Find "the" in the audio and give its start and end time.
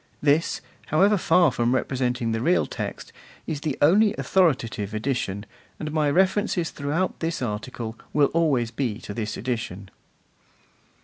2.31-2.41, 3.61-3.77